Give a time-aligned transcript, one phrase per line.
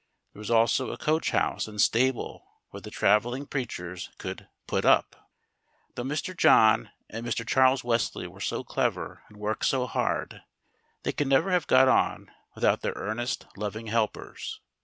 [0.33, 5.29] There was also a coach house and stable where the travelling preachers could "put up."
[5.93, 6.35] Though Mr.
[6.35, 7.47] John and Mr.
[7.47, 10.41] Charles Wesley were so clever and worked so hard,
[11.03, 14.59] they could never have got on without their earnest, loving helpers.